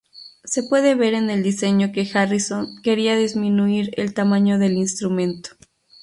[0.43, 5.51] Se puede ver en el diseño que Harrison quería disminuir el tamaño del instrumento.